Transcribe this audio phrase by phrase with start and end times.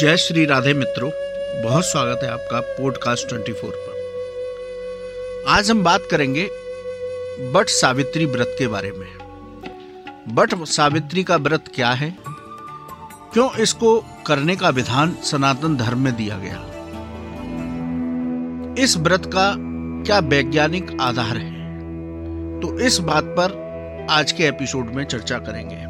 [0.00, 1.10] जय श्री राधे मित्रों,
[1.62, 4.04] बहुत स्वागत है आपका पॉडकास्ट 24 पर।
[5.48, 6.48] आज हम बात करेंगे
[7.52, 9.18] बट सावित्री व्रत के बारे में।
[10.28, 12.16] बट सावित्री का व्रत क्या है?
[13.32, 16.66] क्यों इसको करने का विधान सनातन धर्म में दिया गया?
[18.84, 19.54] इस व्रत का
[20.04, 21.80] क्या वैज्ञानिक आधार है?
[22.60, 23.62] तो इस बात पर
[24.10, 25.86] आज के एपिसोड में चर्चा करेंगे।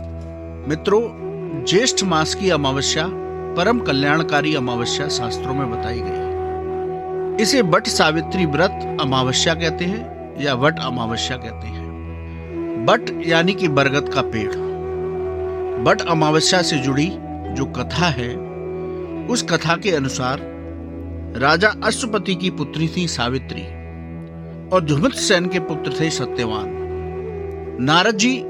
[0.69, 1.23] मित्रों,
[1.65, 3.22] ज्येष्ठ मास की अमावस्या
[3.57, 10.55] परम कल्याणकारी अमावस्या शास्त्रों में बताई गई इसे वट सावित्री व्रत अमावस्या कहते हैं या
[10.55, 14.53] वट अमावस्या कहते हैं। बट यानी कि बरगद का पेड़।
[15.85, 17.09] बट अमावस्या से जुड़ी
[17.55, 18.37] जो कथा है,
[19.27, 20.41] उस कथा के अनुसार
[21.37, 23.63] राजा अश्वपति की पुत्री थी सावित्री
[24.69, 26.67] और धुमित सेन के पुत्र थे सत्यवान।
[27.81, 28.43] नारद जी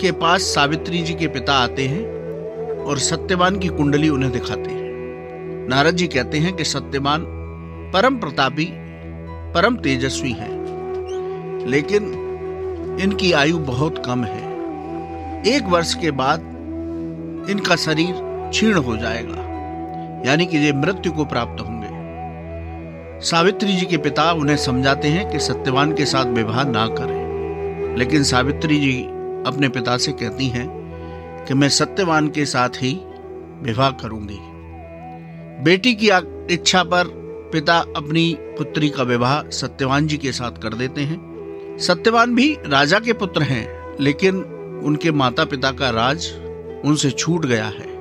[0.00, 2.15] के पास सावित्री जी के पिता आते हैं
[2.86, 4.86] और सत्यवान की कुंडली उन्हें दिखाते हैं।
[5.68, 7.24] नारद जी कहते हैं कि सत्यवान
[7.94, 8.72] परम प्रतापी,
[9.54, 10.56] परम तेजस्वी है।
[11.66, 12.02] लेकिन
[13.00, 14.46] इनकी आयु बहुत कम है।
[15.46, 16.40] एक वर्ष के बाद
[17.50, 19.42] इनका शरीर क्षीण हो जाएगा,
[20.30, 21.86] यानी कि ये मृत्यु को प्राप्त होंगे।
[23.20, 28.22] सावित्री जी के पिता उन्हें समझाते हैं कि सत्यवान के साथ विवाह ना करें। लेकिन
[28.22, 29.02] सावित्री जी
[29.46, 30.85] अपने पिता से कहती हैं
[31.48, 32.92] कि मैं सत्यवान के साथ ही
[33.62, 34.38] विवाह करूँगी।
[35.64, 36.08] बेटी की
[36.54, 37.04] इच्छा पर
[37.52, 42.98] पिता अपनी पुत्री का विवाह सत्यवान जी के साथ कर देते हैं। सत्यवान भी राजा
[42.98, 44.36] के पुत्र हैं, लेकिन
[44.84, 46.32] उनके माता पिता का राज
[46.84, 47.94] उनसे छूट गया है।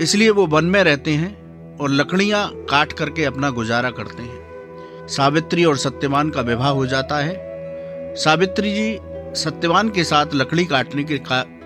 [0.00, 5.64] इसलिए वो वन में रहते हैं और लकड़ियाँ काट करके अपना गुजारा करते हैं। सावित्री
[5.64, 8.98] और सत्यवान का विवाह हो जाता है। सावित्री जी
[9.40, 11.18] सत्यवान के साथ लकड़ी काटने के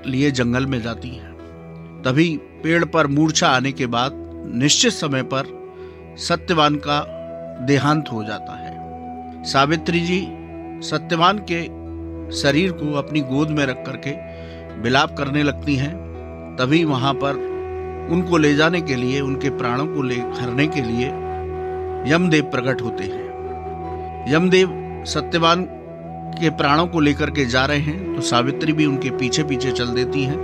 [0.08, 1.32] लिए जंगल में जाती हैं।
[2.04, 4.12] तभी पेड़ पर मूर्छा आने के बाद
[4.54, 5.58] निश्चित समय पर
[6.18, 7.00] सत्यवान का
[7.60, 8.78] देहांत हो जाता है।
[9.44, 10.28] सावित्री जी
[10.88, 11.78] सत्यवान के
[12.36, 14.10] शरीर को अपनी गोद में रख करके
[14.80, 16.08] विलाप करने लगती हैं।
[16.60, 17.34] तभी वहाँ पर
[18.10, 21.06] उनको ले जाने के लिए, उनके प्राणों को ले खरने के लिए
[22.14, 25.64] यमदेव प्रकट होते हैं। यमदेव सत्यवान
[26.34, 29.86] के प्राणों को लेकर के जा रहे हैं तो सावित्री भी उनके पीछे पीछे चल
[29.86, 30.36] देती हैं।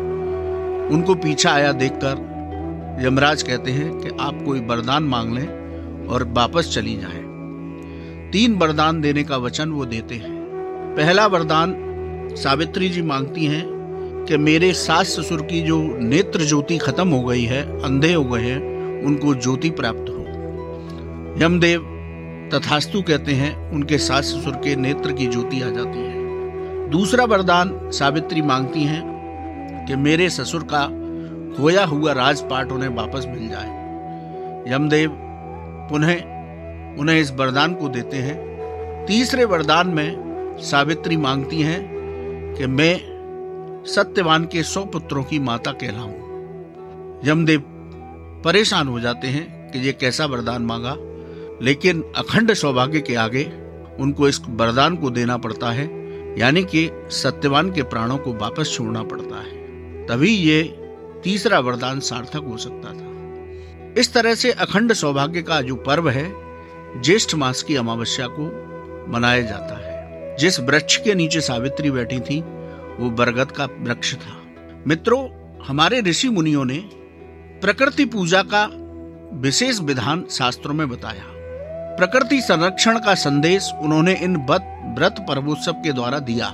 [0.90, 2.32] उनको पीछा आया देखकर
[3.02, 7.22] यमराज कहते हैं कि आप कोई वरदान मांग लें और वापस चली जाए।
[8.32, 10.32] तीन वरदान देने का वचन वो देते हैं।
[10.96, 11.74] पहला वरदान
[12.36, 13.64] सावित्री जी मांगती हैं
[14.28, 18.40] कि मेरे सास ससुर की जो नेत्र ज्योति खत्म हो गई है, अंधे हो गए
[18.40, 18.60] हैं,
[19.04, 21.90] उनको ज्योति प्राप्त हो। यमदेव
[22.52, 26.24] तथास्तु कहते हैं, उनके सास ससुर के नेत्र की ज्योति आ जाती है।
[26.90, 29.14] दूसरा वरदान सावित्री मांगती हैं
[29.86, 30.86] कि मेरे ससुर का
[31.56, 33.68] खोया हुआ राजपाट उन्हें वापस मिल जाए।
[34.68, 35.10] यमदेव
[35.90, 36.14] पुनः,
[37.00, 38.54] उन्हें इस वरदान को देते हैं।
[39.06, 40.16] तीसरे वरदान में
[40.58, 41.88] सावित्री मांगती हैं
[42.58, 43.00] कि मैं
[43.86, 46.12] सत्यवान के सौ पुत्रों की माता कहलाऊं।
[47.24, 47.62] यमदेव
[48.44, 50.96] परेशान हो जाते हैं कि ये कैसा वरदान मांगा।
[51.62, 53.44] लेकिन अखंड सौभाग्य के आगे
[54.00, 56.04] उनको इस वरदान को देना पड़ता है,
[56.38, 59.64] यानी कि सत्यवान के प्राणों को वापस छोड़ना पड़ता है।
[60.06, 60.62] तभी ये
[61.24, 63.14] तीसरा वरदान सार्थक हो सकता था।
[64.00, 66.34] इस तरह से अखंड सौभाग्य का जो पर्व है,
[67.02, 68.44] ज्येष्ठ मास की अमावस्या को
[69.12, 69.94] मनाया जाता है।
[70.36, 72.40] जिस वृक्ष के नीचे सावित्री बैठी थी,
[73.00, 74.42] वो बरगद का वृक्ष था।
[74.86, 75.28] मित्रों,
[75.64, 76.78] हमारे ऋषि मुनियों ने
[77.60, 78.70] प्रकृति पूजा का
[79.36, 81.24] विशेष विधान शास्त्रों में बताया।
[81.98, 84.36] प्रकृति संरक्षण का संदेश उन्होंने इन
[84.98, 86.52] व्रत पर्वोत्सव के द्वारा दिया।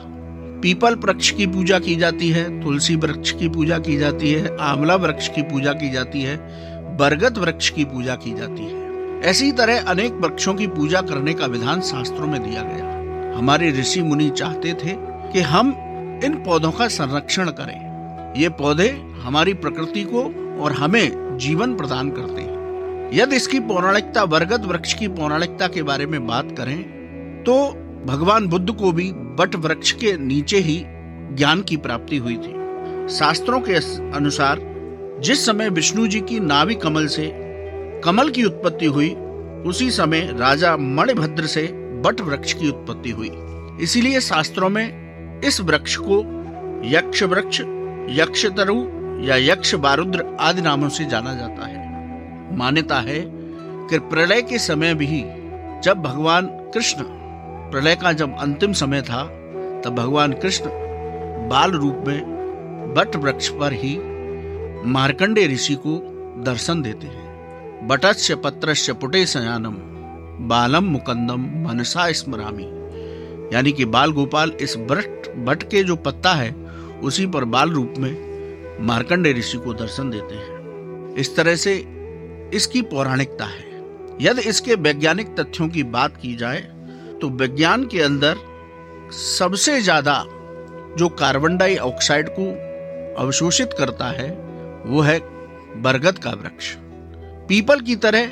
[0.63, 4.95] पीपल वृक्ष की पूजा की जाती है, तुलसी वृक्ष की पूजा की जाती है, आंवला
[4.97, 6.37] वृक्ष की पूजा की जाती है,
[6.97, 11.47] बरगद वृक्ष की पूजा की जाती है। ऐसी तरह अनेक वृक्षों की पूजा करने का
[11.47, 14.97] विधान शास्त्रों में दिया गया। हमारे ऋषि मुनि चाहते थे
[15.33, 15.69] कि हम
[16.25, 18.89] इन पौधों का संरक्षण करें। ये पौधे
[19.23, 20.23] हमारी प्रकृति को
[20.63, 22.60] और हमें जीवन प्रदान करते हैं।
[23.15, 26.79] यदि इसकी पौराणिकता बरगद वृक्ष की पौराणिकता के बारे में बात करें
[27.43, 27.55] तो
[28.07, 30.83] भगवान बुद्ध को भी बट वृक्ष के नीचे ही
[31.37, 32.53] ज्ञान की प्राप्ति हुई थी।
[33.09, 33.75] शास्त्रों के
[34.17, 34.61] अनुसार,
[35.21, 37.31] जिस समय विष्णु जी की नाभि कमल से
[38.05, 39.11] कमल की उत्पत्ति हुई,
[39.67, 41.67] उसी समय राजा मणिभद्र से
[42.05, 43.31] बट वृक्ष की उत्पत्ति हुई।
[43.83, 46.21] इसीलिए शास्त्रों में इस वृक्ष को
[46.87, 47.61] यक्ष वृक्ष
[48.19, 48.77] यक्ष तरु
[49.27, 51.70] या यक्ष बारुद्र आदि नामों से जाना जाता है।
[52.53, 53.21] मान्यता है
[53.89, 55.25] कि प्रलय के समय भी
[55.85, 57.03] जब भगवान कृष्ण,
[57.71, 59.25] प्रलय का जब अंतिम समय था,
[59.85, 60.65] तब भगवान कृष्ण
[61.49, 62.41] बाल रूप में
[62.97, 63.97] बट वृक्ष पर ही
[64.85, 65.99] मार्कंडे ऋषि को
[66.45, 69.75] दर्शन देते हैं। बटस्य पत्रस्य पुटे सयानम,
[70.49, 72.67] बालम मुकंदम मनसा स्मरामी।
[73.57, 76.55] यानी कि बाल गोपाल इस बट बट के जो पत्ता है,
[77.03, 78.31] उसी पर बाल रूप में
[78.81, 82.00] मार्कंडे ऋषि को दर्शन देते हैं। इस तरह से
[82.55, 83.69] इसकी पौराणिकता है।
[84.21, 86.61] यदि इसके वैज्ञानिक तथ्यों की बात की जाए
[87.21, 88.37] तो विज्ञान के अंदर
[89.13, 90.23] सबसे ज़्यादा
[90.99, 92.51] जो कार्बन डाइऑक्साइड को
[93.17, 94.31] अवशोषित करता है,
[94.87, 95.19] वो है
[95.83, 96.75] बरगद का वृक्ष।
[97.49, 98.31] पीपल की तरह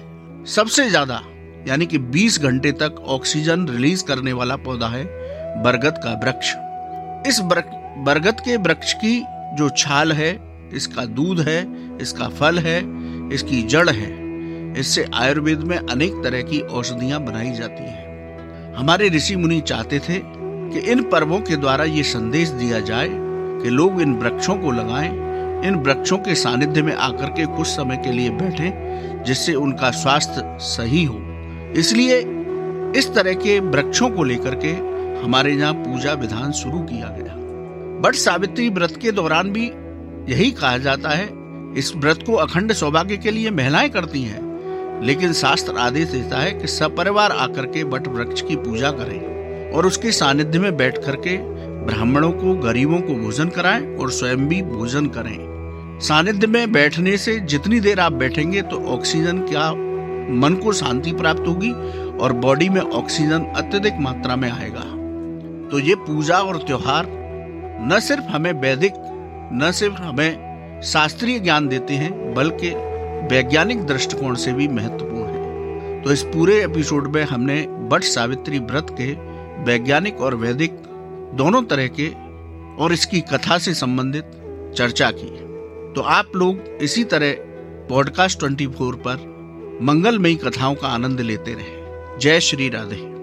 [0.48, 1.20] सबसे ज़्यादा,
[1.68, 5.04] यानी कि 20 घंटे तक ऑक्सीजन रिलीज़ करने वाला पौधा है
[5.62, 6.54] बरगद का वृक्ष।
[7.28, 9.18] इस बरगद के वृक्ष की
[9.58, 10.32] जो छाल है,
[10.74, 11.60] इसका दूध है,
[12.02, 12.80] इसका फल है
[13.32, 14.28] इसकी जड़ है।
[14.80, 20.20] इससे आयुर्वेद में अनेक तरह की औषधियाँ बनाई जाती हैं। हमारे ऋषि मुनि चाहते थे
[20.24, 23.08] कि इन पर्वों के द्वारा ये संदेश दिया जाए
[23.62, 25.08] कि लोग इन वृक्षों को लगाएँ,
[25.66, 30.58] इन वृक्षों के सानिध्य में आकर के कुछ समय के लिए बैठें, जिससे उनका स्वास्थ्य
[30.60, 31.18] सही हो।
[31.76, 32.18] इसलिए
[32.96, 34.72] इस तरह के वृक्षों को लेकर के
[35.22, 37.34] हमारे यहाँ पूजा विधान शुरू किया गया।
[38.00, 39.66] बट सावित्री व्रत के दौरान भी
[40.32, 41.37] यही कहा जाता है
[41.76, 46.52] इस व्रत को अखंड सौभाग्य के लिए महिलाएँ करती हैं। लेकिन शास्त्र आदेश देता है
[46.52, 51.36] कि सपरिवार आकर के बट वृक्ष की पूजा करें और उसके सानिध्य में बैठ करके
[51.84, 57.40] ब्राह्मणों को, गरीबों को भोजन कराएँ और स्वयं भी भोजन करें। सानिध्य में बैठने से
[57.40, 59.70] जितनी देर आप बैठेंगे तो ऑक्सीजन क्या
[60.30, 61.72] मन को शांति प्राप्त होगी
[62.18, 64.80] और बॉडी में ऑक्सीजन अत्यधिक मात्रा में आएगा।
[65.70, 67.06] तो ये पूजा और त्योहार
[67.80, 68.92] न सिर्फ़ हमें वैदिक,
[69.52, 70.47] न सिर्फ़ हमें
[70.82, 72.70] शास्त्रीय ज्ञान देते हैं, बल्कि
[73.34, 78.86] वैज्ञानिक दृष्टिकोण से भी महत्वपूर्ण है। तो इस पूरे एपिसोड में हमने बट सावित्री व्रत
[78.90, 79.12] के
[79.62, 80.70] वैज्ञानिक और वैदिक
[81.34, 82.08] दोनों तरह के
[82.84, 84.24] और इसकी कथा से संबंधित
[84.76, 85.36] चर्चा की।
[85.94, 87.36] तो आप लोग इसी तरह
[87.88, 89.16] पॉडकास्ट 24 पर
[89.82, 91.78] मंगलमयी कथाओं का आनंद लेते रहे।
[92.18, 93.17] जय श्री राधे।